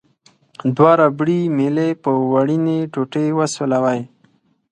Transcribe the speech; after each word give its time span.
دوه 0.75 0.91
ربړي 1.01 1.39
میلې 1.57 1.89
په 2.03 2.11
وړینې 2.31 2.79
ټوټې 2.93 3.25
وسولوئ. 3.37 3.99